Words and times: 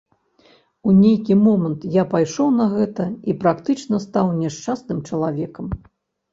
У 0.87 0.93
нейкі 1.01 1.35
момант 1.47 1.85
я 1.97 2.07
пайшоў 2.15 2.49
на 2.57 2.65
гэта, 2.73 3.03
і 3.29 3.37
практычна 3.45 4.03
стаў 4.09 4.35
няшчасным 4.43 5.07
чалавекам. 5.09 5.65